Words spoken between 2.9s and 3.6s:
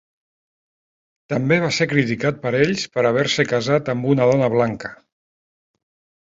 per haver-se